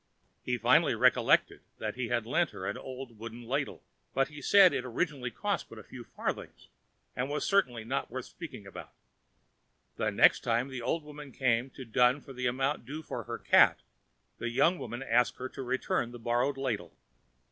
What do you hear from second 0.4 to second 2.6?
He finally recollected that he had lent to